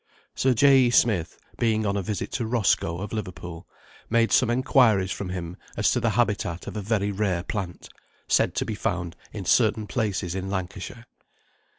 Sir 0.33 0.55
J. 0.55 0.79
E. 0.85 0.89
Smith, 0.89 1.37
being 1.59 1.85
on 1.85 1.95
a 1.95 2.01
visit 2.01 2.31
to 2.31 2.45
Roscoe, 2.47 2.97
of 2.97 3.13
Liverpool, 3.13 3.67
made 4.09 4.31
some 4.31 4.49
inquiries 4.49 5.11
from 5.11 5.29
him 5.29 5.57
as 5.77 5.91
to 5.91 5.99
the 5.99 6.09
habitat 6.17 6.65
of 6.65 6.75
a 6.75 6.81
very 6.81 7.11
rare 7.11 7.43
plant, 7.43 7.87
said 8.27 8.55
to 8.55 8.65
be 8.65 8.73
found 8.73 9.15
in 9.31 9.45
certain 9.45 9.85
places 9.85 10.33
in 10.33 10.49
Lancashire. 10.49 11.05